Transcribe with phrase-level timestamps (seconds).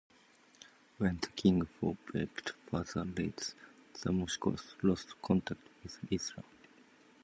[0.97, 2.31] When the king forbid
[2.71, 3.53] further raids,
[4.01, 6.43] the Moriscos lost contact with Islam.